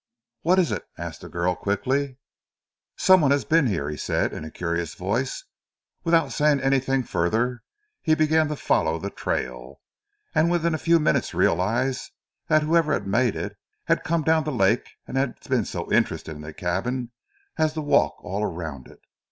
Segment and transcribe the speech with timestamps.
[0.41, 2.17] "What is it?" asked the girl quickly.
[2.97, 5.43] "Some one has been here," he said, in a curious voice.
[6.03, 7.61] Without saying anything further
[8.01, 9.79] he began to follow the trail,
[10.33, 12.09] and within a few minutes realized
[12.47, 16.35] that whoever had made it had come down the lake and had been so interested
[16.35, 17.11] in the cabin
[17.59, 19.01] as to walk all around it.